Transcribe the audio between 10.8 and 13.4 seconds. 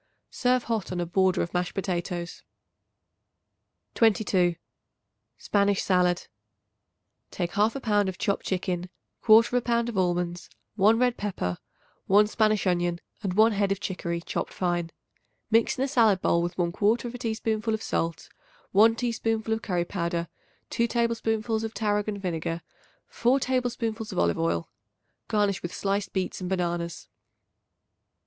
red pepper, 1 Spanish onion and